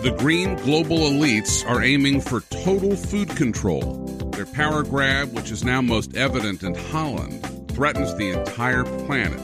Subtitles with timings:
[0.00, 4.06] The green global elites are aiming for total food control.
[4.30, 9.40] Their power grab, which is now most evident in Holland, threatens the entire planet,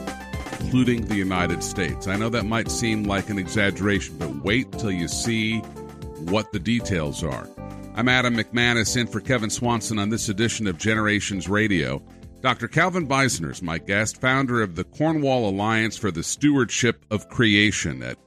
[0.61, 2.07] including the United States.
[2.07, 5.59] I know that might seem like an exaggeration, but wait till you see
[6.29, 7.49] what the details are.
[7.95, 12.01] I'm Adam McManus in for Kevin Swanson on this edition of Generations Radio.
[12.39, 12.69] Dr.
[12.69, 18.01] Calvin Beisner is my guest, founder of the Cornwall Alliance for the Stewardship of Creation
[18.01, 18.25] at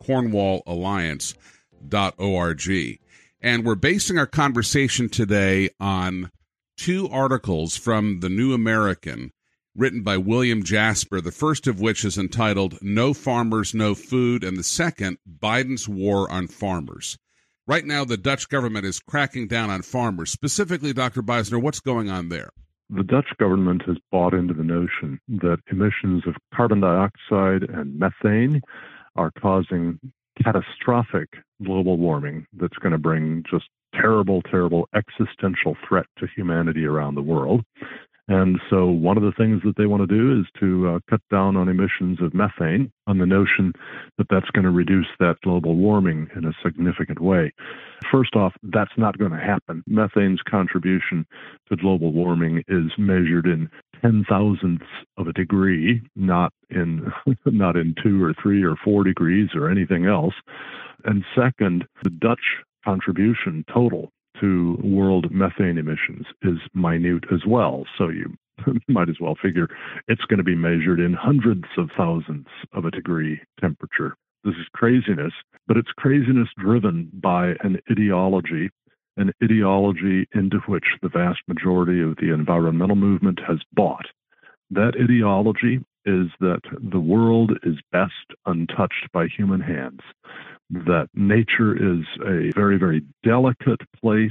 [1.78, 3.00] cornwallalliance.org.
[3.40, 6.30] And we're basing our conversation today on
[6.76, 9.32] two articles from the New American
[9.76, 14.56] written by William Jasper, the first of which is entitled No Farmers, No Food, and
[14.56, 17.16] the second, Biden's War on Farmers.
[17.66, 20.30] Right now, the Dutch government is cracking down on farmers.
[20.30, 21.22] Specifically, Dr.
[21.22, 22.50] Beisner, what's going on there?
[22.90, 28.62] the Dutch government has bought into the notion that emissions of carbon dioxide and methane
[29.16, 29.98] are causing
[30.42, 31.28] catastrophic
[31.64, 37.22] global warming that's going to bring just terrible, terrible existential threat to humanity around the
[37.22, 37.62] world.
[38.28, 41.22] And so, one of the things that they want to do is to uh, cut
[41.30, 43.72] down on emissions of methane on the notion
[44.18, 47.52] that that's going to reduce that global warming in a significant way.
[48.12, 49.82] First off, that's not going to happen.
[49.88, 51.26] Methane's contribution
[51.70, 53.70] to global warming is measured in
[54.02, 54.84] ten thousandths
[55.16, 57.10] of a degree, not in
[57.46, 60.34] not in two or three or four degrees or anything else.
[61.04, 67.84] And second, the Dutch contribution total to world methane emissions is minute as well.
[67.96, 68.34] So you
[68.88, 69.68] might as well figure
[70.06, 74.16] it's going to be measured in hundreds of thousandths of a degree temperature.
[74.44, 75.32] This is craziness,
[75.66, 78.70] but it's craziness driven by an ideology,
[79.16, 84.06] an ideology into which the vast majority of the environmental movement has bought.
[84.70, 88.12] That ideology is that the world is best
[88.46, 90.00] untouched by human hands
[90.70, 94.30] that nature is a very, very delicate place,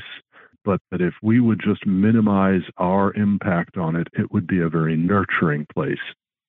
[0.63, 4.69] but that if we would just minimize our impact on it, it would be a
[4.69, 5.97] very nurturing place.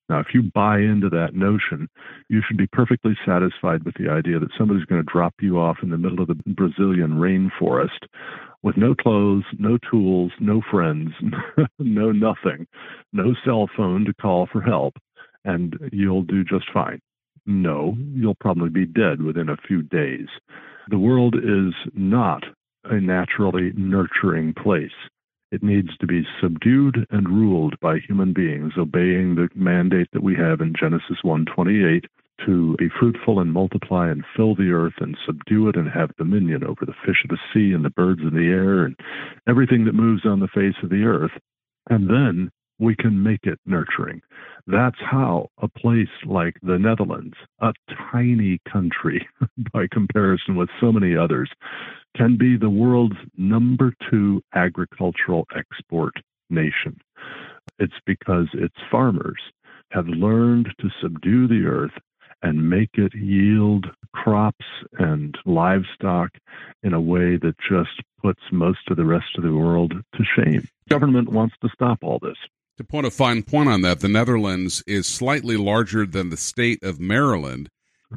[0.09, 1.87] Now, if you buy into that notion,
[2.28, 5.78] you should be perfectly satisfied with the idea that somebody's going to drop you off
[5.82, 8.09] in the middle of the Brazilian rainforest
[8.62, 11.10] with no clothes, no tools, no friends,
[11.78, 12.66] no nothing,
[13.12, 14.94] no cell phone to call for help,
[15.44, 17.00] and you'll do just fine.
[17.48, 20.28] No, you'll probably be dead within a few days.
[20.91, 22.44] The world is not
[22.84, 24.92] a naturally nurturing place.
[25.50, 30.34] It needs to be subdued and ruled by human beings, obeying the mandate that we
[30.36, 32.04] have in Genesis 1:28
[32.44, 36.65] to be fruitful and multiply and fill the earth and subdue it and have dominion
[36.65, 38.94] over the fish of the sea and the birds of the air and
[39.47, 41.32] everything that moves on the face of the earth.
[41.88, 44.21] And then we can make it nurturing.
[44.66, 47.72] That's how a place like the Netherlands, a
[48.12, 49.27] tiny country
[49.72, 51.50] by comparison with so many others,
[52.16, 56.15] can be the world's number two agricultural export
[56.50, 57.00] nation.
[57.78, 59.41] It's because its farmers
[59.91, 61.93] have learned to subdue the earth
[62.43, 64.66] and make it yield crops
[64.99, 66.31] and livestock
[66.83, 70.66] in a way that just puts most of the rest of the world to shame.
[70.89, 72.37] Government wants to stop all this.
[72.78, 76.81] To put a fine point on that, the Netherlands is slightly larger than the state
[76.84, 77.71] of Maryland,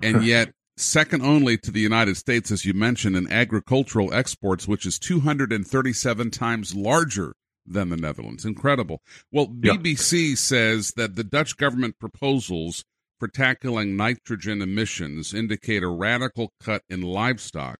[0.04, 4.86] and yet second only to the United States, as you mentioned, in agricultural exports, which
[4.86, 7.34] is 237 times larger
[7.66, 8.46] than the Netherlands.
[8.46, 9.02] Incredible.
[9.32, 10.36] Well, BBC yeah.
[10.36, 12.86] says that the Dutch government proposals
[13.18, 17.80] for tackling nitrogen emissions indicate a radical cut in livestock.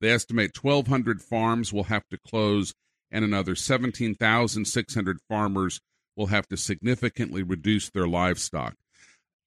[0.00, 2.74] They estimate 1,200 farms will have to close
[3.12, 5.80] and another 17,600 farmers
[6.16, 8.74] will have to significantly reduce their livestock.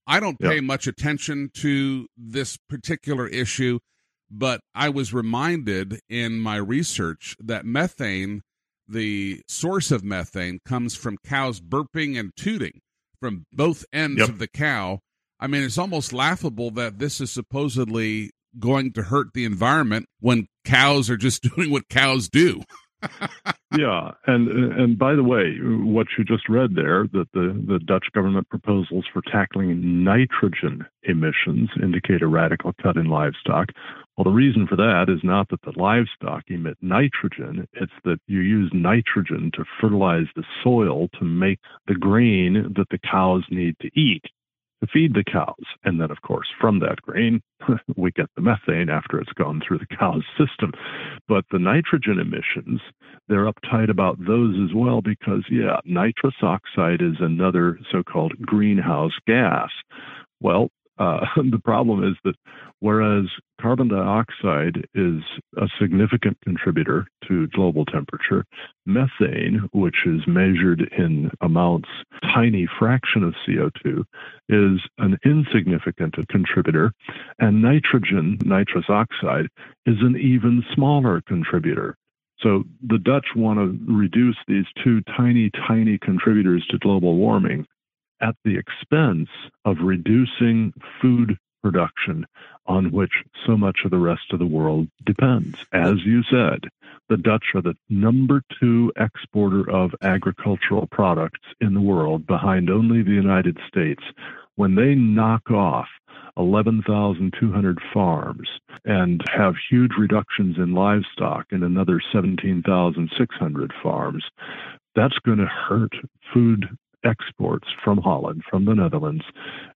[0.08, 3.80] I don't pay much attention to this particular issue,
[4.32, 8.42] but I was reminded in my research that methane,
[8.88, 12.82] the source of methane, comes from cows burping and tooting
[13.20, 14.30] from both ends yep.
[14.30, 15.00] of the cow.
[15.40, 20.48] I mean, it's almost laughable that this is supposedly going to hurt the environment when
[20.66, 22.64] cows are just doing what cows do.
[23.78, 28.08] Yeah, and and by the way, what you just read there, that the, the Dutch
[28.14, 33.70] government proposals for tackling nitrogen emissions indicate a radical cut in livestock.
[34.18, 38.42] Well, the reason for that is not that the livestock emit nitrogen, it's that you
[38.42, 43.90] use nitrogen to fertilize the soil to make the grain that the cows need to
[43.98, 44.24] eat
[44.82, 45.56] to feed the cows.
[45.84, 47.42] And then, of course, from that grain,
[47.96, 50.72] we get the methane after it's gone through the cow's system.
[51.28, 52.82] But the nitrogen emissions,
[53.28, 59.18] they're uptight about those as well because, yeah, nitrous oxide is another so called greenhouse
[59.28, 59.70] gas.
[60.42, 62.36] Well, Uh, the problem is that
[62.80, 63.26] whereas
[63.60, 65.22] carbon dioxide is
[65.58, 68.46] a significant contributor to global temperature,
[68.86, 71.90] methane, which is measured in amounts,
[72.34, 74.04] tiny fraction of CO2,
[74.50, 76.92] is an insignificant contributor,
[77.40, 79.48] and nitrogen, nitrous oxide,
[79.86, 81.96] is an even smaller contributor.
[82.42, 87.66] So the Dutch want to reduce these two tiny, tiny contributors to global warming
[88.22, 89.30] at the expense
[89.66, 92.26] of reducing food production
[92.66, 93.12] on which
[93.46, 95.58] so much of the rest of the world depends.
[95.74, 96.60] As you said,
[97.10, 103.02] the Dutch are the number two exporter of agricultural products in the world, behind only
[103.02, 104.04] the United States.
[104.56, 105.88] When they knock off
[106.38, 108.48] 11,200 farms
[108.86, 114.24] and have huge reductions in livestock in another 17,600 farms,
[114.96, 115.94] that's going to hurt
[116.34, 116.70] food
[117.04, 119.24] exports from Holland, from the Netherlands,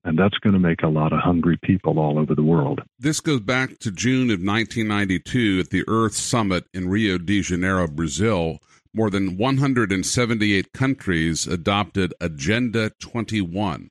[0.04, 2.82] and that's going to make a lot of hungry people all over the world.
[3.00, 7.88] This goes back to June of 1992 at the Earth Summit in Rio de Janeiro,
[7.88, 8.60] Brazil.
[8.94, 13.90] More than 178 countries adopted Agenda 21.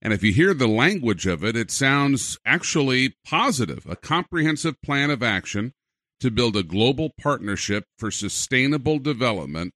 [0.00, 5.10] And if you hear the language of it, it sounds actually positive a comprehensive plan
[5.10, 5.72] of action
[6.20, 9.74] to build a global partnership for sustainable development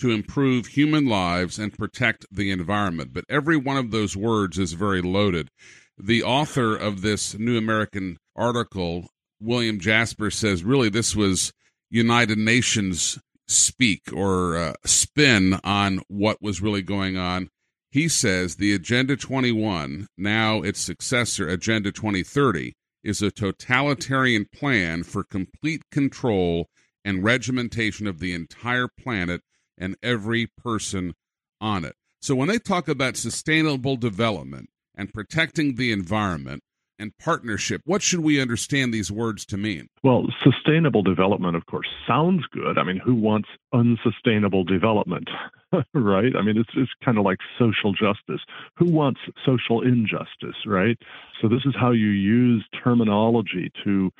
[0.00, 3.12] to improve human lives and protect the environment.
[3.12, 5.50] But every one of those words is very loaded.
[5.98, 9.08] The author of this New American article,
[9.40, 11.52] William Jasper, says really this was
[11.90, 17.48] United Nations speak or uh, spin on what was really going on.
[17.90, 25.24] He says the Agenda 21, now its successor, Agenda 2030, is a totalitarian plan for
[25.24, 26.68] complete control
[27.04, 29.40] and regimentation of the entire planet
[29.80, 31.14] and every person
[31.60, 31.96] on it.
[32.20, 36.62] So when they talk about sustainable development and protecting the environment
[36.98, 39.88] and partnership, what should we understand these words to mean?
[40.04, 42.76] Well, sustainable development, of course, sounds good.
[42.76, 45.30] I mean, who wants unsustainable development,
[45.94, 46.36] right?
[46.36, 48.42] I mean, it's, it's kind of like social justice.
[48.76, 50.98] Who wants social injustice, right?
[51.40, 54.10] So, this is how you use terminology to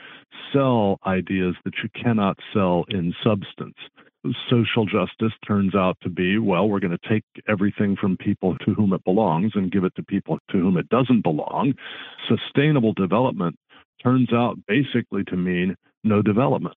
[0.55, 3.77] sell ideas that you cannot sell in substance
[4.49, 8.75] social justice turns out to be well, we're going to take everything from people to
[8.75, 11.75] whom it belongs and give it to people to whom it doesn't belong.
[12.29, 13.57] Sustainable development
[14.03, 16.75] turns out basically to mean no development.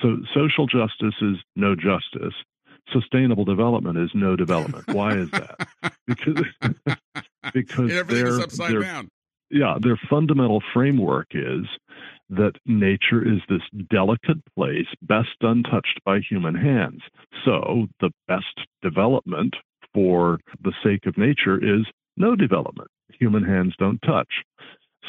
[0.00, 2.34] So social justice is no justice.
[2.92, 4.86] Sustainable development is no development.
[4.88, 5.68] Why is that?
[6.06, 6.44] Because
[7.54, 9.08] because everything upside down.
[9.50, 11.64] Yeah, their fundamental framework is
[12.30, 17.02] that nature is this delicate place best untouched by human hands.
[17.44, 19.54] So the best development
[19.92, 21.86] for the sake of nature is
[22.16, 22.88] no development.
[23.18, 24.28] Human hands don't touch.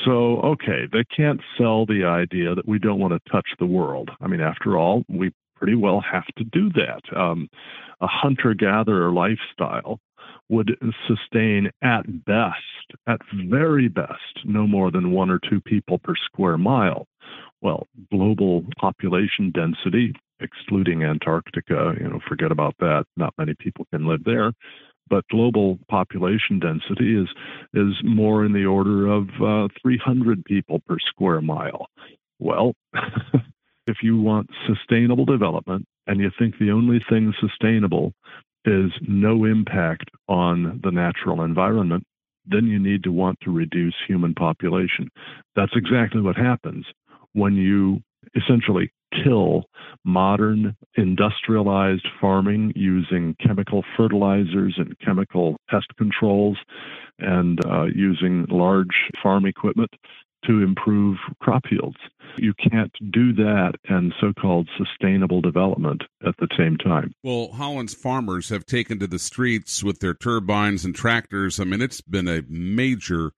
[0.04, 4.10] So, okay, they can't sell the idea that we don't want to touch the world.
[4.20, 7.02] I mean, after all, we pretty well have to do that.
[7.18, 7.48] Um,
[8.02, 10.00] a hunter gatherer lifestyle
[10.50, 10.78] would
[11.08, 16.58] sustain at best, at very best, no more than one or two people per square
[16.58, 17.08] mile.
[17.62, 23.06] Well, global population density, excluding Antarctica, you know, forget about that.
[23.18, 24.54] Not many people can live there.
[25.08, 27.28] But global population density is
[27.76, 31.88] is more in the order of uh, 300 people per square mile.
[32.40, 32.74] Well,
[33.88, 38.14] if you want sustainable development and you think the only thing sustainable
[38.66, 42.04] is no impact on the natural environment,
[42.46, 45.10] then you need to want to reduce human population.
[45.56, 46.86] That's exactly what happens
[47.34, 48.02] when you
[48.36, 48.92] essentially
[49.24, 49.66] kill
[50.04, 56.58] modern industrialized farming using chemical fertilizers and chemical pest controls
[57.20, 59.90] and uh, using large farm equipment
[60.48, 61.98] to improve crop yields.
[62.38, 67.14] You can't do that and so called sustainable development at the same time.
[67.24, 71.60] Well, Holland's farmers have taken to the streets with their turbines and tractors.
[71.60, 73.32] I mean, it's been a major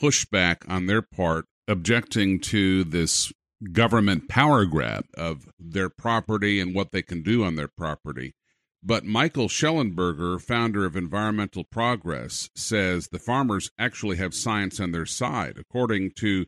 [0.00, 3.32] pushback on their part, objecting to this
[3.72, 8.34] government power grab of their property and what they can do on their property.
[8.82, 15.06] But Michael Shellenberger, founder of Environmental Progress, says the farmers actually have science on their
[15.06, 15.56] side.
[15.58, 16.46] According to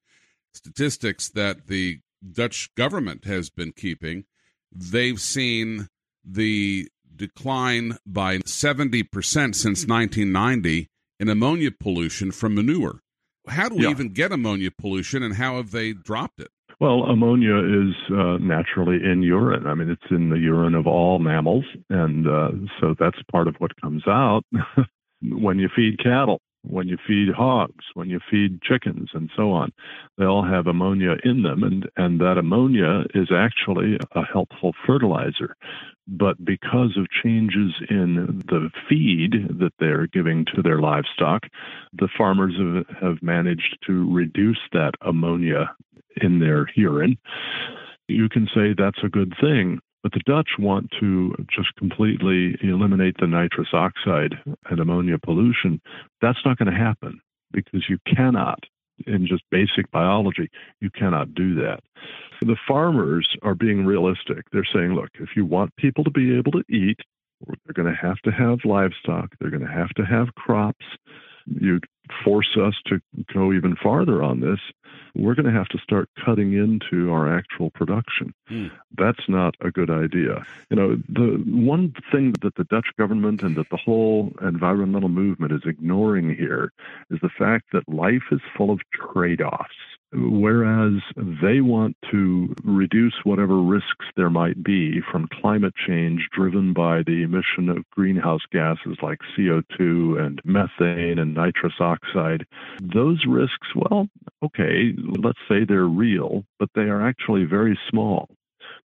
[0.54, 2.00] statistics that the
[2.32, 4.24] Dutch government has been keeping,
[4.72, 5.88] they've seen
[6.24, 9.08] the decline by 70%
[9.54, 13.00] since 1990 in ammonia pollution from manure.
[13.48, 13.90] How do we yeah.
[13.90, 16.50] even get ammonia pollution and how have they dropped it?
[16.80, 19.66] Well, ammonia is uh, naturally in urine.
[19.66, 23.56] I mean, it's in the urine of all mammals, and uh, so that's part of
[23.58, 24.42] what comes out
[25.22, 26.40] when you feed cattle.
[26.62, 29.72] when you feed hogs, when you feed chickens, and so on.
[30.16, 35.56] They all have ammonia in them, and, and that ammonia is actually a helpful fertilizer.
[36.06, 41.44] But because of changes in the feed that they're giving to their livestock,
[41.92, 45.74] the farmers have, have managed to reduce that ammonia
[46.20, 47.18] in their urine.
[48.08, 53.16] You can say that's a good thing, but the Dutch want to just completely eliminate
[53.18, 54.34] the nitrous oxide
[54.70, 55.80] and ammonia pollution.
[56.22, 57.20] That's not going to happen
[57.52, 58.64] because you cannot,
[59.06, 61.80] in just basic biology, you cannot do that.
[62.40, 64.44] The farmers are being realistic.
[64.52, 66.98] They're saying, look, if you want people to be able to eat,
[67.46, 70.84] they're going to have to have livestock, they're going to have to have crops.
[71.46, 71.80] You
[72.24, 73.00] force us to
[73.32, 74.58] go even farther on this,
[75.14, 78.34] we're going to have to start cutting into our actual production.
[78.50, 78.70] Mm.
[78.96, 80.44] That's not a good idea.
[80.70, 85.52] You know, the one thing that the Dutch government and that the whole environmental movement
[85.52, 86.72] is ignoring here
[87.10, 89.74] is the fact that life is full of trade offs
[90.12, 97.02] whereas they want to reduce whatever risks there might be from climate change driven by
[97.02, 102.46] the emission of greenhouse gases like CO2 and methane and nitrous oxide.
[102.80, 104.08] Those risks, well,
[104.42, 108.28] okay, let's say they're real, but they are actually very small.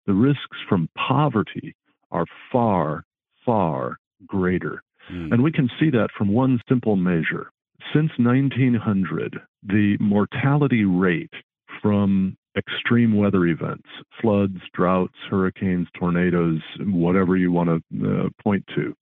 [0.06, 1.76] The risks from poverty
[2.12, 3.06] are far,
[3.46, 4.84] far greater.
[5.12, 5.34] Mm.
[5.34, 7.50] And we can see that from one simple measure.
[7.92, 11.34] Since 1900, the mortality rate
[11.82, 13.88] from extreme weather events,
[14.22, 18.96] floods, droughts, hurricanes, tornadoes, whatever you want to uh, point to,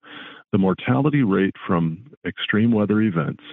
[0.52, 3.44] the mortality rate from extreme weather events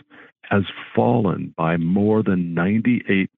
[0.42, 0.62] has
[0.94, 3.28] fallen by more than 98%,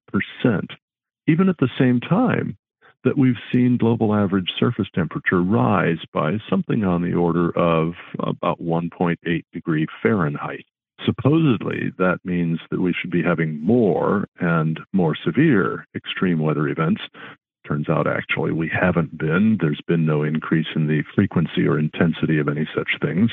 [1.27, 2.57] even at the same time
[3.03, 8.61] that we've seen global average surface temperature rise by something on the order of about
[8.61, 10.65] 1.8 degree Fahrenheit.
[11.05, 17.01] Supposedly, that means that we should be having more and more severe extreme weather events.
[17.67, 19.57] Turns out, actually, we haven't been.
[19.59, 23.31] There's been no increase in the frequency or intensity of any such things.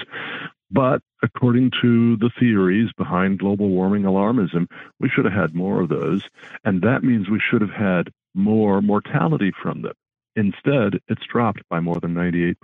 [0.70, 4.66] But according to the theories behind global warming alarmism,
[5.00, 6.22] we should have had more of those.
[6.64, 9.94] And that means we should have had more mortality from them.
[10.36, 12.54] Instead, it's dropped by more than 98%.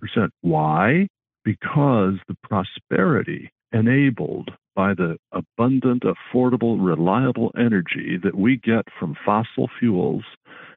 [0.43, 1.09] Why?
[1.45, 9.69] Because the prosperity enabled by the abundant, affordable, reliable energy that we get from fossil
[9.79, 10.25] fuels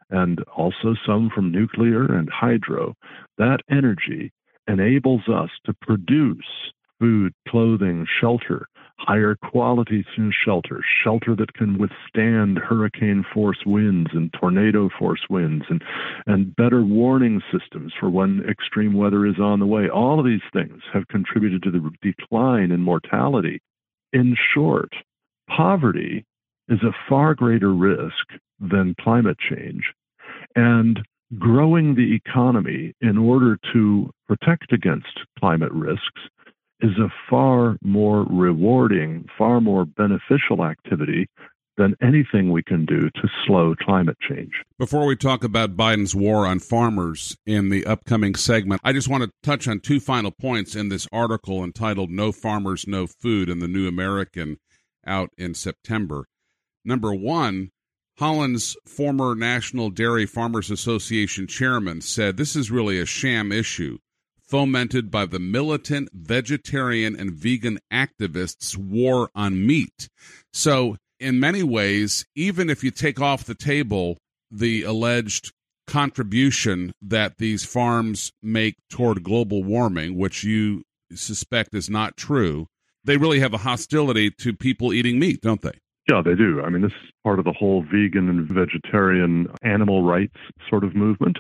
[0.10, 2.96] and also some from nuclear and hydro,
[3.38, 4.32] that energy
[4.68, 8.68] enables us to produce food, clothing, shelter,
[9.00, 10.06] higher quality
[10.46, 15.84] shelter, shelter that can withstand hurricane force winds and tornado force winds, and,
[16.26, 19.88] and better warning systems for when extreme weather is on the way.
[19.88, 23.62] All of these things have contributed to the decline in mortality
[24.14, 24.94] in short,
[25.50, 26.26] poverty
[26.70, 29.94] is a far greater risk than climate change.
[30.56, 31.00] And
[31.38, 36.22] growing the economy in order to protect against climate risks
[36.82, 41.28] is a far more rewarding, far more beneficial activity
[41.78, 44.52] than anything we can do to slow climate change.
[44.80, 49.24] Before we talk about Biden's war on farmers in the upcoming segment, I just want
[49.24, 53.60] to touch on two final points in this article entitled No Farmers, No Food in
[53.60, 54.58] the New American
[55.06, 56.26] out in September.
[56.84, 57.70] Number one,
[58.18, 64.00] Holland's former National Dairy Farmers Association chairman said this is really a sham issue
[64.48, 70.10] fomented by the militant vegetarian and vegan activists' war on meat.
[70.54, 74.18] So in many ways, even if you take off the table
[74.50, 75.52] the alleged
[75.88, 82.68] contribution that these farms make toward global warming, which you suspect is not true,
[83.04, 85.80] they really have a hostility to people eating meat, don't they?
[86.10, 86.62] Yeah, they do.
[86.62, 90.38] I mean, this is part of the whole vegan and vegetarian animal rights
[90.70, 91.38] sort of movement.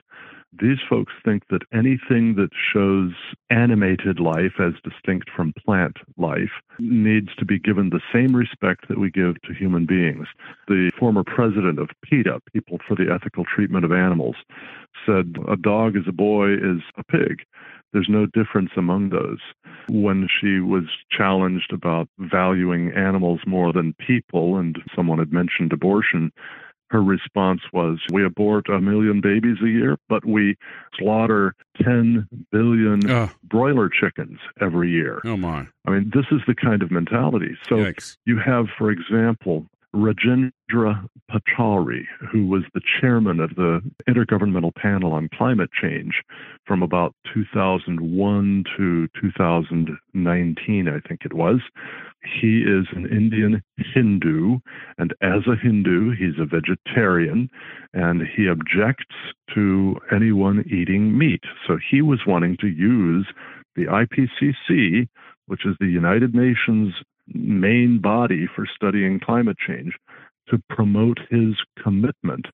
[0.53, 3.11] These folks think that anything that shows
[3.49, 8.97] animated life as distinct from plant life needs to be given the same respect that
[8.97, 10.27] we give to human beings.
[10.67, 14.37] The former president of PETA, People for the Ethical Treatment of Animals,
[15.05, 17.43] said a dog is a boy is a pig.
[17.93, 19.39] There's no difference among those.
[19.89, 26.31] When she was challenged about valuing animals more than people, and someone had mentioned abortion,
[26.89, 30.58] her response was, We abort a million babies a year, but we
[30.98, 35.22] slaughter 10 billion uh, broiler chickens every year.
[35.25, 35.67] Oh, my.
[35.86, 37.58] I mean, this is the kind of mentality.
[37.67, 38.17] So Yikes.
[38.25, 39.65] you have, for example,
[39.97, 46.21] Rajendra Pachauri, who was the chairman of the Intergovernmental Panel on Climate Change
[46.65, 51.61] from about 2001 to 2019, I think it was.
[52.23, 53.63] He is an Indian
[53.93, 54.59] Hindu,
[54.99, 57.49] and as a Hindu, he's a vegetarian,
[57.93, 59.15] and he objects
[59.55, 61.43] to anyone eating meat.
[61.67, 63.27] So he was wanting to use
[63.75, 65.07] the IPCC,
[65.47, 66.93] which is the United Nations
[67.34, 69.93] main body for studying climate change
[70.50, 72.46] to promote his commitment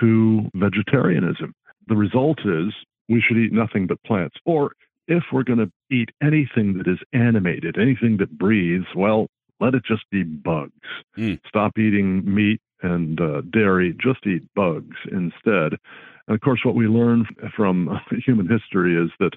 [0.00, 1.52] to vegetarianism.
[1.88, 2.72] The result is
[3.08, 4.36] we should eat nothing but plants.
[4.44, 4.72] Or
[5.08, 9.26] if we're going to eat anything that is animated, anything that breathes, well,
[9.60, 10.72] let it just be bugs.
[11.18, 11.38] Mm.
[11.46, 15.78] Stop eating meat and uh, dairy, just eat bugs instead.
[16.26, 19.32] And of course, what we learn from human history is that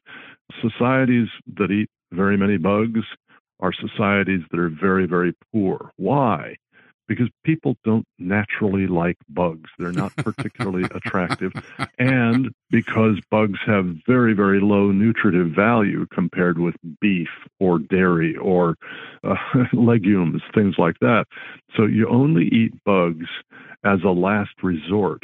[0.61, 3.01] societies that eat very many bugs
[3.59, 5.91] are societies that are very, very poor.
[5.97, 6.55] Why?
[7.07, 9.69] Because people don't naturally like bugs.
[9.79, 11.53] They're not particularly attractive.
[11.97, 18.75] And because bugs have very, very low nutritive value compared with beef or dairy or
[19.23, 19.35] uh,
[19.73, 21.25] legumes, things like that.
[21.75, 23.27] So you only eat bugs
[23.85, 25.23] as a last resort.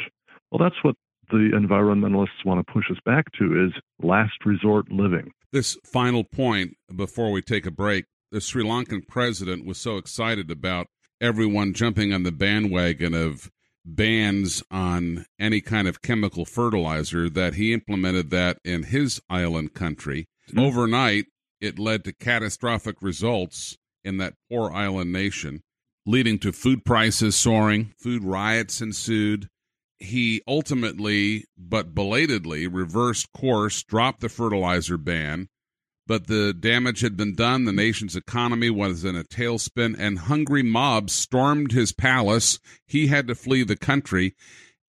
[0.50, 0.96] Well, that's what
[1.30, 3.72] the environmentalists want to push us back to is
[4.02, 5.32] last resort living.
[5.52, 10.50] This final point before we take a break the Sri Lankan president was so excited
[10.50, 10.88] about
[11.20, 13.48] everyone jumping on the bandwagon of
[13.84, 20.26] bans on any kind of chemical fertilizer that he implemented that in his island country.
[20.48, 20.58] Mm-hmm.
[20.58, 21.26] Overnight,
[21.60, 25.62] it led to catastrophic results in that poor island nation,
[26.04, 29.48] leading to food prices soaring, food riots ensued.
[30.00, 35.48] He ultimately, but belatedly, reversed course, dropped the fertilizer ban,
[36.06, 37.64] but the damage had been done.
[37.64, 42.58] The nation's economy was in a tailspin, and hungry mobs stormed his palace.
[42.86, 44.34] He had to flee the country.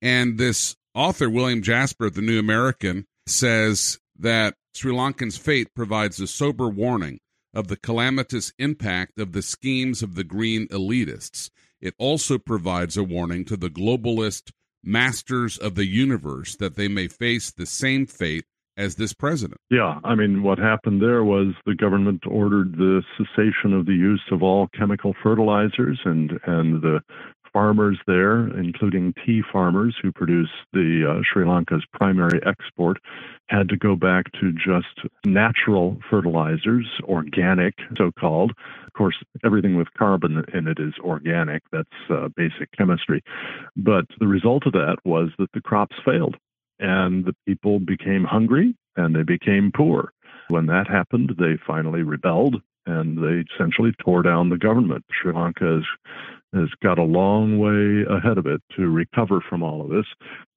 [0.01, 6.19] And this author, William Jasper, of the New American, says that Sri Lankan's fate provides
[6.19, 7.19] a sober warning
[7.53, 11.49] of the calamitous impact of the schemes of the green elitists.
[11.79, 14.51] It also provides a warning to the globalist
[14.83, 18.45] masters of the universe that they may face the same fate
[18.77, 19.59] as this president.
[19.69, 24.23] Yeah, I mean, what happened there was the government ordered the cessation of the use
[24.31, 27.01] of all chemical fertilizers, and and the
[27.55, 32.97] farmers there, including tea farmers who produce the uh, Sri Lanka's primary export,
[33.47, 38.51] had to go back to just natural fertilizers, organic, so called.
[38.85, 41.63] Of course, everything with carbon in it is organic.
[41.71, 43.23] That's uh, basic chemistry.
[43.77, 46.35] But the result of that was that the crops failed
[46.79, 50.11] and the people became hungry and they became poor.
[50.47, 55.05] When that happened, they finally rebelled and they essentially tore down the government.
[55.11, 55.83] Sri Lanka has,
[56.53, 60.05] has got a long way ahead of it to recover from all of this.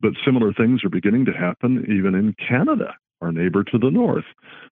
[0.01, 4.27] But similar things are beginning to happen even in Canada, our neighbor to the north,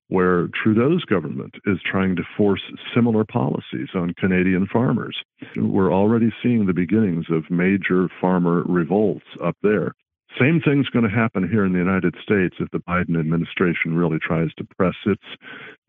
[0.08, 2.62] where Trudeau's government is trying to force
[2.94, 5.16] similar policies on Canadian farmers.
[5.56, 9.94] We're already seeing the beginnings of major farmer revolts up there.
[10.38, 14.18] Same thing's going to happen here in the United States if the Biden administration really
[14.18, 15.22] tries to press its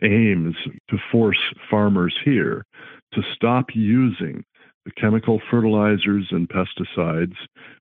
[0.01, 0.55] aims
[0.89, 2.63] to force farmers here
[3.13, 4.43] to stop using
[4.85, 7.35] the chemical fertilizers and pesticides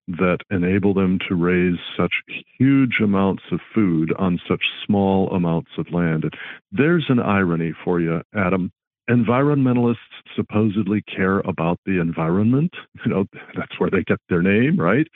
[0.09, 2.13] that enable them to raise such
[2.59, 6.25] huge amounts of food on such small amounts of land.
[6.73, 8.73] There's an irony for you, Adam
[9.09, 9.97] environmentalists
[10.35, 12.75] supposedly care about the environment.
[13.05, 13.25] You know,
[13.55, 15.07] that's where they get their name, right?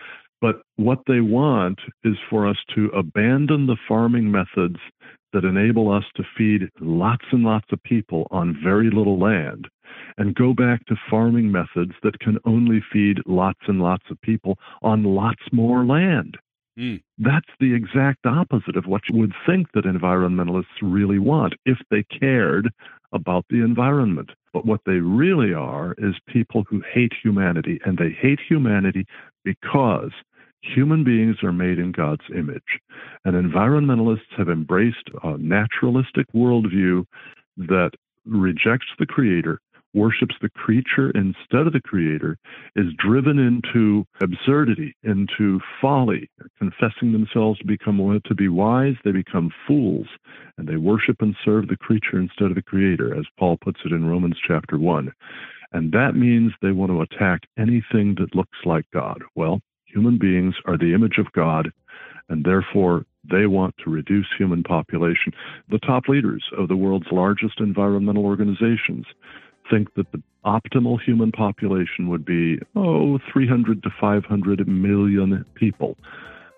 [0.41, 4.79] But what they want is for us to abandon the farming methods
[5.33, 9.69] that enable us to feed lots and lots of people on very little land
[10.19, 14.59] and go back to farming methods that can only feed lots and lots of people
[14.83, 16.37] on lots more land.
[16.79, 17.03] Mm.
[17.19, 22.05] That's the exact opposite of what you would think that environmentalists really want if they
[22.05, 22.71] cared
[23.13, 24.31] about the environment.
[24.53, 29.05] But what they really are is people who hate humanity, and they hate humanity
[29.45, 30.13] because
[30.63, 32.81] Human beings are made in God's image.
[33.25, 37.05] And environmentalists have embraced a naturalistic worldview
[37.57, 37.91] that
[38.27, 39.61] rejects the Creator,
[39.95, 42.37] worships the creature instead of the Creator,
[42.77, 49.51] is driven into absurdity, into folly, confessing themselves to become to be wise, they become
[49.67, 50.07] fools,
[50.59, 53.93] and they worship and serve the creature instead of the Creator, as Paul puts it
[53.93, 55.11] in Romans chapter 1.
[55.73, 59.23] And that means they want to attack anything that looks like God.
[59.35, 59.61] Well,
[59.93, 61.73] Human beings are the image of God,
[62.29, 65.33] and therefore they want to reduce human population.
[65.69, 69.07] The top leaders of the world's largest environmental organizations
[69.71, 75.97] think that the optimal human population would be, oh, 300 to 500 million people.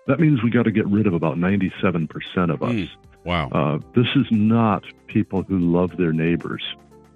[0.07, 2.09] That means we got to get rid of about 97%
[2.53, 2.71] of us.
[2.71, 2.89] Mm,
[3.23, 3.49] wow.
[3.49, 6.63] Uh, this is not people who love their neighbors,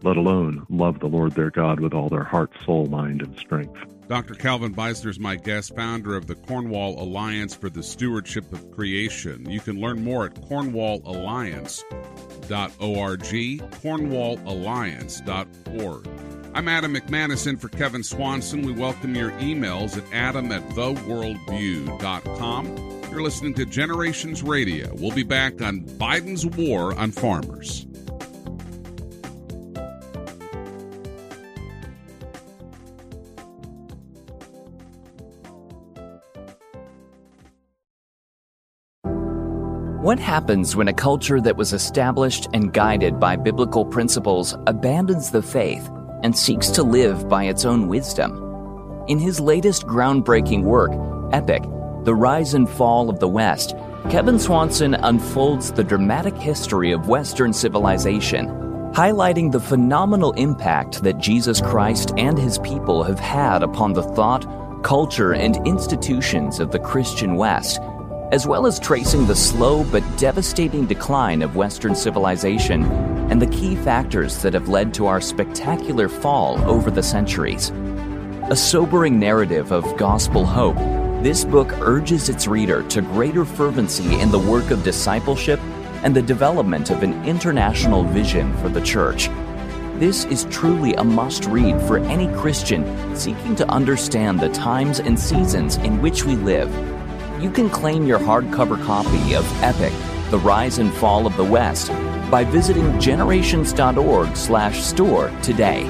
[0.08, 3.78] let alone love the Lord their God with all their heart, soul, mind, and strength.
[4.08, 4.36] Dr.
[4.36, 9.50] Calvin Beisner is my guest, founder of the Cornwall Alliance for the Stewardship of Creation.
[9.50, 16.08] You can learn more at cornwallalliance.org, cornwallalliance.org.
[16.54, 18.62] I'm Adam McManus in for Kevin Swanson.
[18.62, 22.78] We welcome your emails at adam at theworldview.com.
[23.12, 24.96] You're listening to Generations Radio.
[24.96, 27.86] We'll be back on Biden's war on farmers.
[40.08, 45.42] What happens when a culture that was established and guided by biblical principles abandons the
[45.42, 45.92] faith
[46.24, 49.04] and seeks to live by its own wisdom.
[49.10, 50.92] In his latest groundbreaking work,
[51.34, 51.64] Epic
[52.06, 53.76] The Rise and Fall of the West,
[54.10, 58.48] Kevin Swanson unfolds the dramatic history of Western civilization,
[58.94, 64.46] highlighting the phenomenal impact that Jesus Christ and his people have had upon the thought,
[64.84, 67.82] culture, and institutions of the Christian West
[68.32, 72.84] as well as tracing the slow but devastating decline of Western civilization
[73.32, 77.70] and the key factors that have led to our spectacular fall over the centuries.
[78.50, 80.76] A sobering narrative of gospel hope,
[81.24, 85.60] this book urges its reader to greater fervency in the work of discipleship
[86.04, 89.30] and the development of an international vision for the church.
[90.00, 95.18] This is truly a must read for any Christian seeking to understand the times and
[95.18, 96.70] seasons in which we live
[97.42, 99.94] you can claim your hardcover copy of Epic,
[100.32, 101.92] The Rise and Fall of the West
[102.30, 105.84] by visiting generations.org/store today.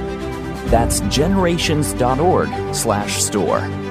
[0.68, 3.87] That's generations.org/store.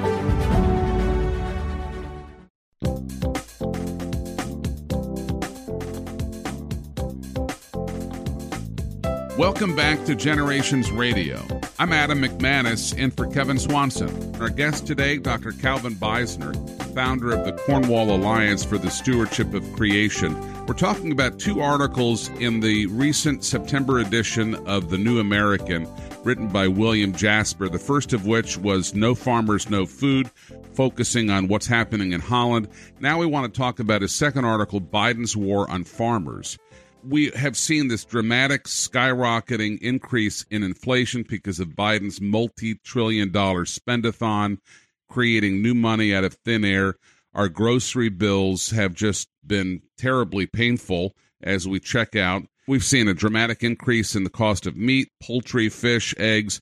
[9.57, 11.43] Welcome back to Generations Radio.
[11.79, 14.35] I'm Adam McManus in for Kevin Swanson.
[14.35, 15.51] Our guest today, Dr.
[15.51, 16.53] Calvin Beisner,
[16.93, 20.39] founder of the Cornwall Alliance for the Stewardship of Creation.
[20.67, 25.87] We're talking about two articles in the recent September edition of The New American,
[26.23, 30.29] written by William Jasper, the first of which was No Farmers, No Food,
[30.75, 32.67] focusing on what's happening in Holland.
[32.99, 36.59] Now we want to talk about his second article, Biden's War on Farmers
[37.07, 43.65] we have seen this dramatic skyrocketing increase in inflation because of Biden's multi trillion dollar
[43.65, 44.57] spendathon
[45.09, 46.95] creating new money out of thin air.
[47.33, 52.43] Our grocery bills have just been terribly painful as we check out.
[52.67, 56.61] We've seen a dramatic increase in the cost of meat, poultry, fish, eggs.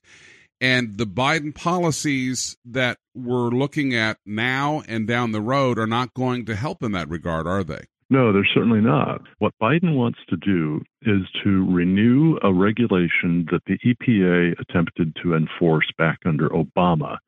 [0.60, 6.14] And the Biden policies that we're looking at now and down the road are not
[6.14, 7.86] going to help in that regard, are they?
[8.08, 9.22] No, they're certainly not.
[9.38, 15.34] What Biden wants to do is to renew a regulation that the EPA attempted to
[15.34, 17.18] enforce back under Obama,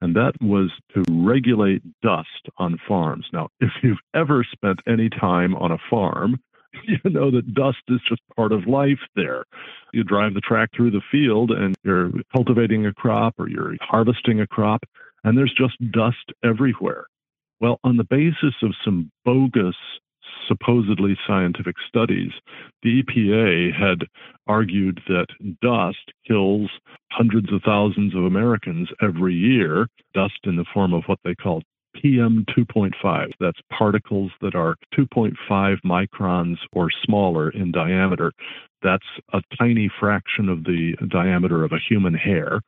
[0.00, 3.26] and that was to regulate dust on farms.
[3.32, 6.40] Now, if you've ever spent any time on a farm,
[6.88, 9.44] you know that dust is just part of life there.
[9.92, 14.40] You drive the track through the field and you're cultivating a crop or you're harvesting
[14.40, 14.82] a crop,
[15.24, 17.04] and there's just dust everywhere.
[17.60, 19.76] Well, on the basis of some bogus
[20.48, 22.32] supposedly scientific studies,
[22.82, 24.06] the EPA had
[24.46, 25.26] argued that
[25.60, 26.70] dust kills
[27.10, 31.62] hundreds of thousands of Americans every year, dust in the form of what they call
[32.00, 33.30] PM 2.5.
[33.38, 38.32] That's particles that are 2.5 microns or smaller in diameter.
[38.82, 42.60] That's a tiny fraction of the diameter of a human hair.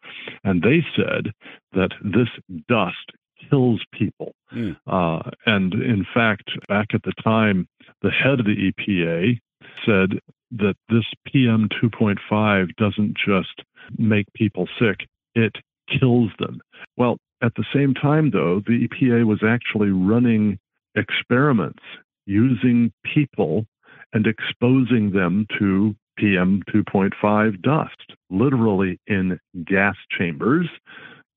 [0.44, 1.32] And they said
[1.72, 2.28] that this
[2.68, 3.12] dust
[3.50, 4.34] kills people.
[4.52, 4.76] Mm.
[4.86, 7.68] Uh, and in fact, back at the time,
[8.02, 9.38] the head of the EPA
[9.84, 10.20] said
[10.52, 13.62] that this PM 2.5 doesn't just
[13.98, 15.56] make people sick, it
[15.88, 16.60] kills them.
[16.96, 20.58] Well, at the same time, though, the EPA was actually running
[20.94, 21.82] experiments
[22.26, 23.66] using people
[24.12, 30.68] and exposing them to PM 2.5 dust, literally in gas chambers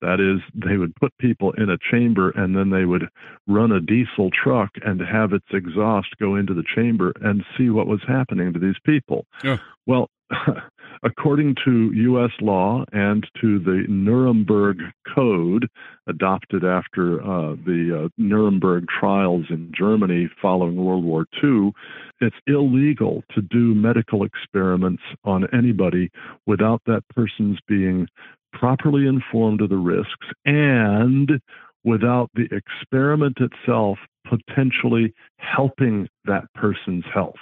[0.01, 3.09] that is, they would put people in a chamber and then they would
[3.47, 7.87] run a diesel truck and have its exhaust go into the chamber and see what
[7.87, 9.25] was happening to these people.
[9.43, 9.57] Yeah.
[9.85, 10.09] Well,
[11.03, 12.31] according to U.S.
[12.41, 14.79] law and to the Nuremberg
[15.13, 15.69] Code,
[16.07, 21.71] adopted after uh, the uh, Nuremberg trials in Germany following World War II,
[22.19, 26.09] it's illegal to do medical experiments on anybody
[26.45, 28.07] without that person's being
[28.53, 31.39] properly informed of the risks and
[31.83, 37.35] without the experiment itself potentially helping that person's health.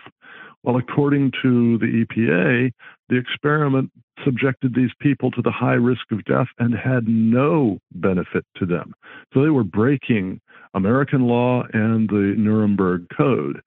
[0.63, 2.71] Well, according to the EPA,
[3.09, 3.91] the experiment
[4.23, 8.93] subjected these people to the high risk of death and had no benefit to them.
[9.33, 10.41] So they were breaking
[10.73, 13.61] American law and the Nuremberg Code.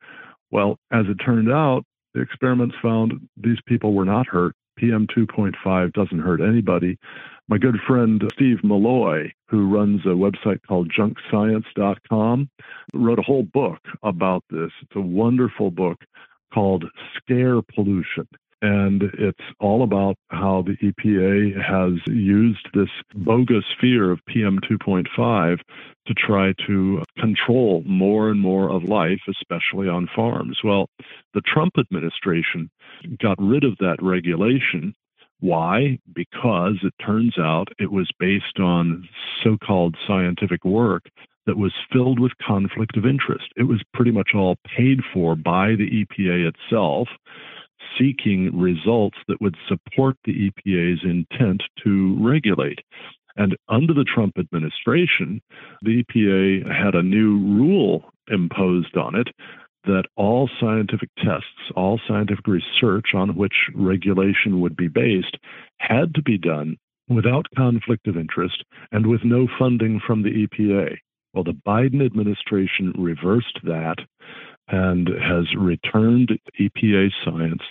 [0.50, 4.54] Well, as it turned out, the experiments found these people were not hurt.
[4.78, 6.98] PM 2.5 doesn't hurt anybody.
[7.48, 12.48] My good friend Steve Milloy, who runs a website called junkscience.com,
[12.94, 14.70] wrote a whole book about this.
[14.82, 15.98] It's a wonderful book
[16.52, 16.84] called
[17.16, 18.28] Scare Pollution.
[18.60, 25.60] And it's all about how the EPA has used this bogus fear of PM 2.5
[26.06, 30.58] to try to control more and more of life, especially on farms.
[30.64, 30.88] Well,
[31.34, 32.68] the Trump administration
[33.20, 34.94] got rid of that regulation.
[35.40, 35.98] Why?
[36.12, 39.08] Because it turns out it was based on
[39.44, 41.04] so called scientific work
[41.46, 43.46] that was filled with conflict of interest.
[43.56, 47.08] It was pretty much all paid for by the EPA itself,
[47.98, 52.80] seeking results that would support the EPA's intent to regulate.
[53.36, 55.40] And under the Trump administration,
[55.82, 59.28] the EPA had a new rule imposed on it
[59.84, 65.38] that all scientific tests, all scientific research on which regulation would be based,
[65.78, 66.76] had to be done
[67.08, 70.96] without conflict of interest and with no funding from the EPA.
[71.32, 73.98] Well, the Biden administration reversed that
[74.68, 77.62] and has returned EPA science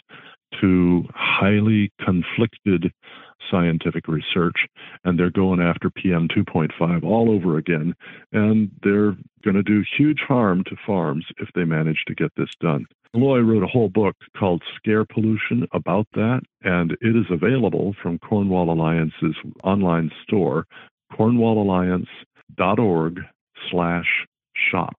[0.62, 2.92] to highly conflicted
[3.52, 4.56] scientific research,
[5.04, 7.94] and they're going after PM 2.5 all over again,
[8.32, 12.50] and they're going to do huge harm to farms if they manage to get this
[12.60, 12.86] done.
[13.14, 18.20] Loy wrote a whole book called Scare Pollution about that, and it is available from
[18.20, 20.66] Cornwall Alliance's online store,
[21.14, 23.20] cornwallalliance.org
[23.72, 24.26] slash
[24.72, 24.96] shop.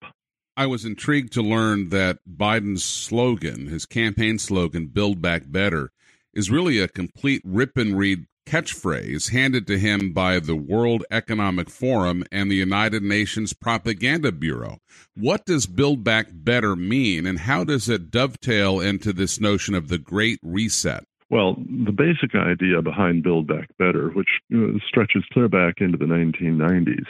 [0.59, 5.93] I was intrigued to learn that Biden's slogan, his campaign slogan, Build Back Better,
[6.35, 11.71] is really a complete rip and read catchphrase handed to him by the World Economic
[11.71, 14.79] Forum and the United Nations Propaganda Bureau.
[15.15, 19.87] What does Build Back Better mean, and how does it dovetail into this notion of
[19.87, 21.05] the Great Reset?
[21.31, 24.41] Well, the basic idea behind Build Back Better, which
[24.89, 27.07] stretches clear back into the 1990s,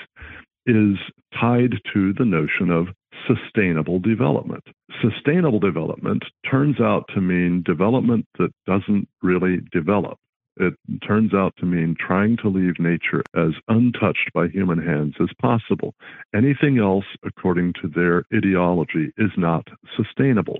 [0.66, 0.98] is
[1.40, 2.88] tied to the notion of
[3.26, 4.64] sustainable development.
[5.02, 10.18] Sustainable development turns out to mean development that doesn't really develop.
[10.60, 10.74] It
[11.06, 15.94] turns out to mean trying to leave nature as untouched by human hands as possible.
[16.34, 20.58] Anything else, according to their ideology, is not sustainable.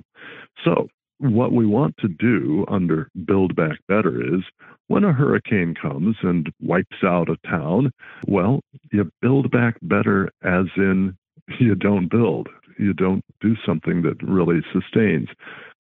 [0.65, 4.43] So, what we want to do under Build Back Better is
[4.87, 7.91] when a hurricane comes and wipes out a town,
[8.29, 8.61] well,
[8.93, 11.17] you build back better as in
[11.61, 12.49] you don't build.
[12.79, 15.29] You don't do something that really sustains.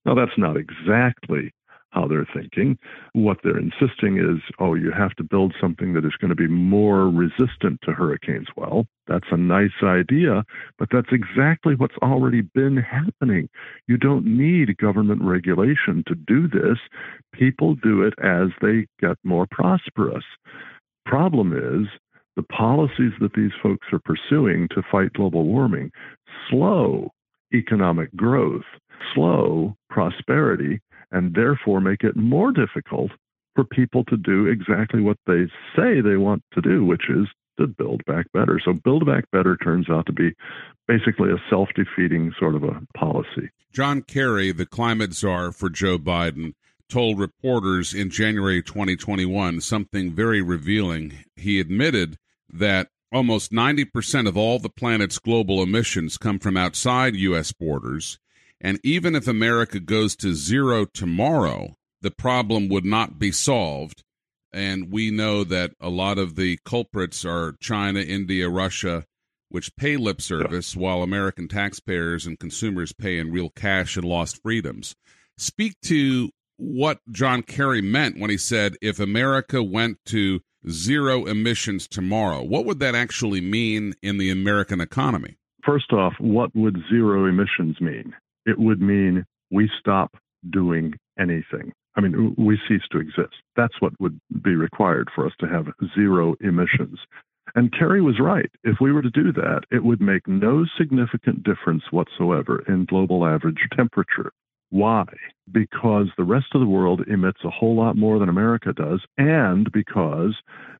[0.04, 1.52] Now, that's not exactly
[1.90, 2.78] how they're thinking.
[3.12, 6.46] What they're insisting is, oh, you have to build something that is going to be
[6.46, 8.48] more resistant to hurricanes.
[8.56, 10.44] Well, that's a nice idea,
[10.78, 13.48] but that's exactly what's already been happening.
[13.86, 16.78] You don't need government regulation to do this.
[17.32, 20.24] People do it as they get more prosperous.
[21.06, 21.88] Problem is,
[22.38, 25.90] the policies that these folks are pursuing to fight global warming
[26.48, 27.10] slow
[27.52, 28.62] economic growth,
[29.12, 33.10] slow prosperity, and therefore make it more difficult
[33.56, 37.26] for people to do exactly what they say they want to do, which is
[37.58, 38.60] to build back better.
[38.64, 40.30] So, build back better turns out to be
[40.86, 43.50] basically a self defeating sort of a policy.
[43.72, 46.54] John Kerry, the climate czar for Joe Biden,
[46.88, 51.14] told reporters in January 2021 something very revealing.
[51.34, 52.16] He admitted
[52.52, 57.52] that almost 90% of all the planet's global emissions come from outside U.S.
[57.52, 58.18] borders
[58.60, 64.02] and even if America goes to zero tomorrow, the problem would not be solved.
[64.52, 69.04] And we know that a lot of the culprits are China, India, Russia,
[69.50, 74.42] which pay lip service while American taxpayers and consumers pay in real cash and lost
[74.42, 74.94] freedoms.
[75.36, 81.88] Speak to what John Kerry meant when he said if America went to zero emissions
[81.88, 85.36] tomorrow, what would that actually mean in the American economy?
[85.64, 88.14] First off, what would zero emissions mean?
[88.48, 90.16] it would mean we stop
[90.50, 91.72] doing anything.
[91.96, 93.34] I mean, we cease to exist.
[93.56, 96.98] That's what would be required for us to have zero emissions.
[97.54, 98.50] And Kerry was right.
[98.64, 103.26] If we were to do that, it would make no significant difference whatsoever in global
[103.26, 104.32] average temperature.
[104.70, 105.04] Why?
[105.50, 109.70] Because the rest of the world emits a whole lot more than America does, and
[109.72, 110.34] because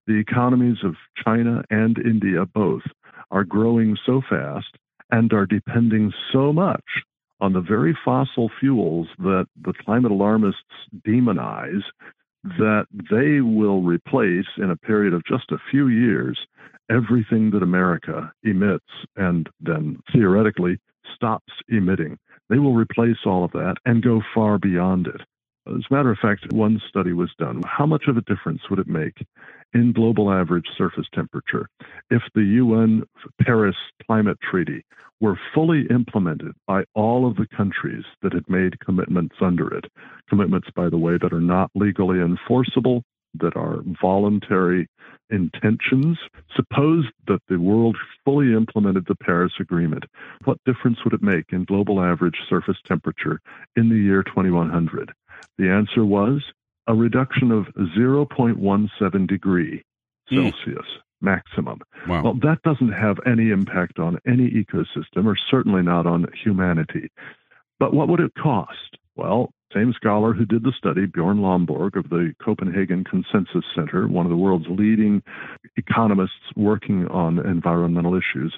[0.07, 2.83] the economies of China and India both
[3.31, 4.77] are growing so fast
[5.11, 6.85] and are depending so much
[7.41, 10.63] on the very fossil fuels that the climate alarmists
[11.07, 11.83] demonize
[12.45, 16.39] that they will replace in a period of just a few years
[16.91, 20.79] everything that America emits and then theoretically
[21.15, 22.19] stops emitting.
[22.49, 25.21] They will replace all of that and go far beyond it.
[25.69, 27.63] As a matter of fact, one study was done.
[27.67, 29.27] How much of a difference would it make
[29.75, 31.69] in global average surface temperature
[32.11, 33.03] if the UN
[33.43, 34.83] Paris Climate Treaty
[35.21, 39.85] were fully implemented by all of the countries that had made commitments under it?
[40.31, 43.03] Commitments, by the way, that are not legally enforceable,
[43.35, 44.89] that are voluntary
[45.31, 46.19] intentions.
[46.55, 50.05] Suppose that the world fully implemented the Paris Agreement.
[50.45, 53.41] What difference would it make in global average surface temperature
[53.77, 55.13] in the year 2100?
[55.59, 56.43] The answer was
[56.87, 59.83] a reduction of 0.17 degree
[60.29, 60.35] hmm.
[60.35, 61.01] Celsius mm.
[61.21, 61.81] maximum.
[62.07, 62.23] Wow.
[62.23, 67.11] Well, that doesn't have any impact on any ecosystem or certainly not on humanity.
[67.79, 68.97] But what would it cost?
[69.15, 74.25] Well, same scholar who did the study, Bjorn Lomborg of the Copenhagen Consensus Center, one
[74.25, 75.23] of the world's leading
[75.77, 78.57] economists working on environmental issues,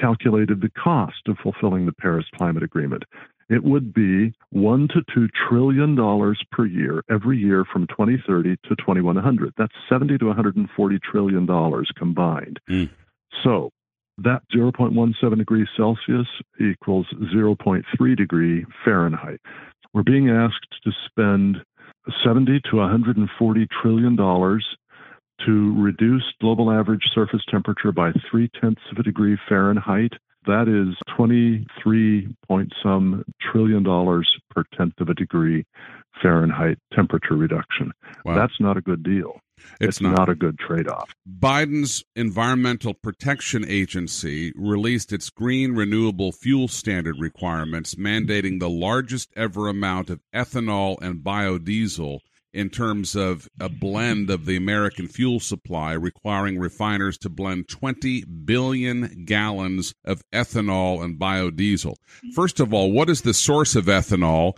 [0.00, 3.02] calculated the cost of fulfilling the Paris Climate Agreement.
[3.50, 8.76] It would be one to two trillion dollars per year every year from 2030 to
[8.76, 9.52] 2100.
[9.58, 12.58] That's 70 to 140 trillion dollars combined.
[12.70, 12.90] Mm.
[13.42, 13.70] So
[14.18, 16.26] that 0.17 degrees Celsius
[16.60, 19.40] equals 0.3 degree Fahrenheit.
[19.94, 21.58] We're being asked to spend
[22.24, 24.66] 70 to 140 trillion dollars
[25.46, 30.12] to reduce global average surface temperature by three tenths of a degree Fahrenheit.
[30.46, 35.64] That is 23 point some trillion dollars per tenth of a degree
[36.22, 37.92] Fahrenheit temperature reduction.
[38.24, 38.36] Wow.
[38.36, 39.40] That's not a good deal.
[39.80, 40.18] It's, it's not.
[40.18, 40.28] not.
[40.28, 41.14] a good trade off.
[41.40, 49.68] Biden's Environmental Protection Agency released its green renewable fuel standard requirements, mandating the largest ever
[49.68, 52.20] amount of ethanol and biodiesel
[52.54, 58.24] in terms of a blend of the American fuel supply, requiring refiners to blend 20
[58.24, 61.96] billion gallons of ethanol and biodiesel.
[62.34, 64.56] First of all, what is the source of ethanol?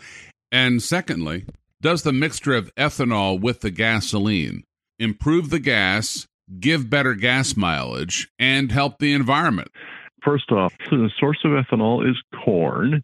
[0.52, 1.46] And secondly,
[1.80, 4.64] does the mixture of ethanol with the gasoline
[4.98, 6.26] improve the gas,
[6.60, 9.68] give better gas mileage, and help the environment?
[10.22, 13.02] First off, the source of ethanol is corn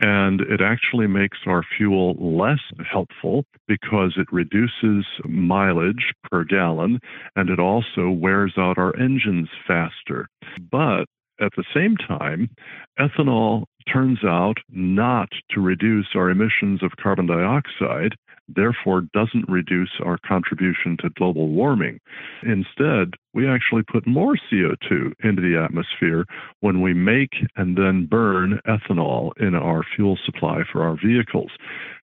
[0.00, 2.60] and it actually makes our fuel less
[2.90, 6.98] helpful because it reduces mileage per gallon
[7.36, 10.26] and it also wears out our engines faster.
[10.70, 11.04] But
[11.40, 12.50] at the same time,
[12.98, 18.14] ethanol turns out not to reduce our emissions of carbon dioxide,
[18.54, 22.00] therefore doesn't reduce our contribution to global warming.
[22.42, 26.24] Instead, we actually put more CO2 into the atmosphere
[26.60, 31.50] when we make and then burn ethanol in our fuel supply for our vehicles.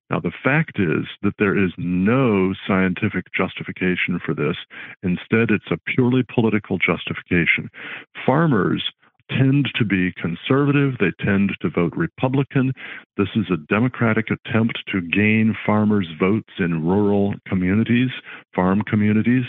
[0.10, 4.56] Now, the fact is that there is no scientific justification for this.
[5.04, 7.70] Instead, it's a purely political justification.
[8.26, 8.84] Farmers
[9.30, 10.94] tend to be conservative.
[11.00, 12.74] They tend to vote Republican.
[13.18, 18.10] This is a Democratic attempt to gain farmers' votes in rural communities,
[18.56, 19.46] farm communities.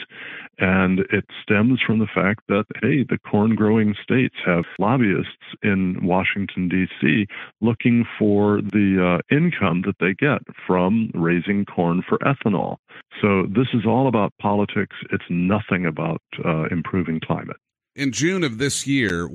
[0.58, 5.98] And it stems from the fact that, hey, the corn growing states have lobbyists in
[6.02, 7.26] Washington, D.C.,
[7.60, 12.76] looking for the uh, income that they get from raising corn for ethanol.
[13.22, 14.96] So this is all about politics.
[15.10, 17.56] It's nothing about uh, improving climate.
[17.94, 19.28] In June of this year,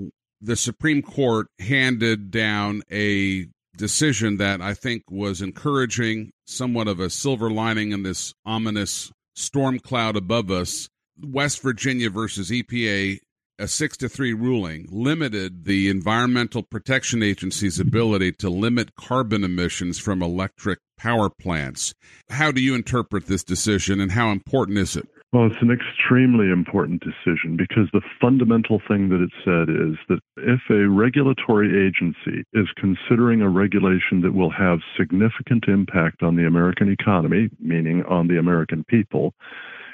[0.43, 7.09] the Supreme Court handed down a decision that I think was encouraging, somewhat of a
[7.09, 10.89] silver lining in this ominous storm cloud above us.
[11.17, 13.19] West Virginia versus EPA,
[13.57, 19.97] a six to three ruling, limited the Environmental Protection Agency's ability to limit carbon emissions
[19.97, 21.93] from electric power plants.
[22.29, 25.07] How do you interpret this decision and how important is it?
[25.33, 30.19] Well, it's an extremely important decision because the fundamental thing that it said is that
[30.37, 36.45] if a regulatory agency is considering a regulation that will have significant impact on the
[36.45, 39.33] American economy, meaning on the American people,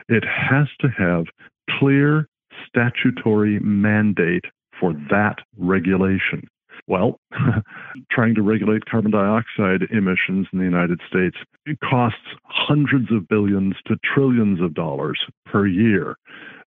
[0.09, 1.27] it has to have
[1.79, 2.27] clear
[2.67, 4.43] statutory mandate
[4.77, 6.49] for that regulation.
[6.85, 7.17] Well,
[8.11, 11.37] trying to regulate carbon dioxide emissions in the United States.
[11.65, 16.15] It costs hundreds of billions to trillions of dollars per year.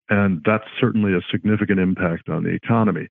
[0.08, 3.08] And that's certainly a significant impact on the economy.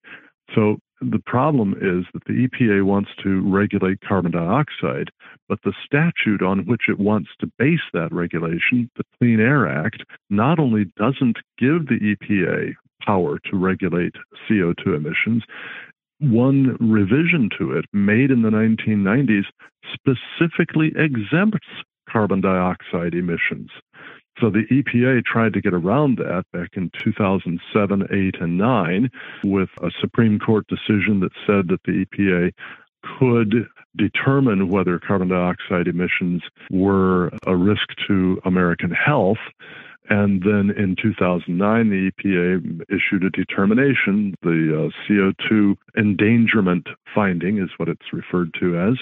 [0.54, 5.10] So the problem is that the EPA wants to regulate carbon dioxide,
[5.50, 10.04] but the statute on which it wants to base that regulation, the Clean Air Act,
[10.30, 14.14] not only doesn't give the EPA power to regulate
[14.48, 15.44] CO2 emissions,
[16.22, 19.46] one revision to it made in the 1990s
[19.94, 21.68] specifically exempts
[22.10, 23.70] carbon dioxide emissions.
[24.40, 29.10] So the EPA tried to get around that back in 2007, 8, and 9
[29.44, 32.52] with a Supreme Court decision that said that the EPA
[33.20, 33.68] could
[33.98, 39.40] determine whether carbon dioxide emissions were a risk to American health.
[40.12, 44.36] And then in 2009, the EPA issued a determination.
[44.42, 48.98] The uh, CO2 endangerment finding is what it's referred to as.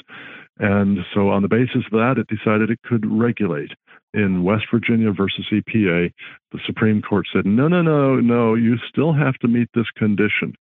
[0.59, 3.71] And so, on the basis of that, it decided it could regulate
[4.13, 6.11] in West Virginia versus EPA,
[6.51, 10.53] the Supreme Court said, no, no, no, no, you still have to meet this condition.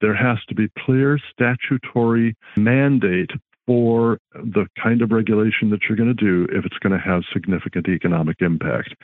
[0.00, 3.30] There has to be clear statutory mandate
[3.66, 7.22] for the kind of regulation that you're going to do if it's going to have
[7.32, 8.94] significant economic impact.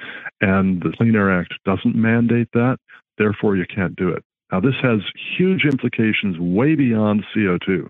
[0.41, 2.79] And the Clean Air Act doesn't mandate that,
[3.19, 4.23] therefore, you can't do it.
[4.53, 5.01] Now, this has
[5.39, 7.89] huge implications way beyond CO2.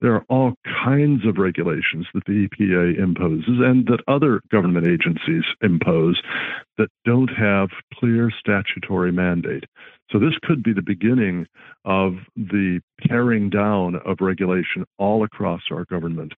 [0.00, 5.44] There are all kinds of regulations that the EPA imposes and that other government agencies
[5.60, 6.22] impose
[6.78, 9.64] that don't have clear statutory mandate.
[10.10, 11.46] So, this could be the beginning
[11.84, 16.32] of the tearing down of regulation all across our government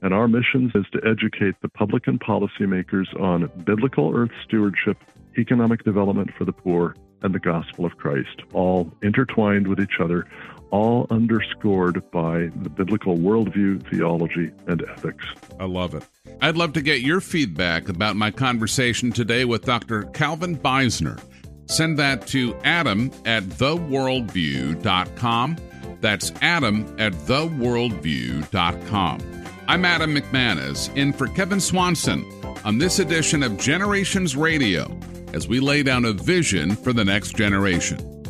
[0.00, 4.96] And our mission is to educate the public and policymakers on biblical earth stewardship,
[5.36, 10.26] economic development for the poor, and the gospel of Christ, all intertwined with each other,
[10.74, 15.24] all underscored by the biblical worldview, theology, and ethics.
[15.60, 16.02] I love it.
[16.40, 20.02] I'd love to get your feedback about my conversation today with Dr.
[20.06, 21.22] Calvin Beisner.
[21.66, 25.56] Send that to adam at theworldview.com.
[26.00, 29.20] That's adam at theworldview.com.
[29.68, 32.24] I'm Adam McManus, in for Kevin Swanson
[32.64, 34.98] on this edition of Generations Radio
[35.32, 38.23] as we lay down a vision for the next generation.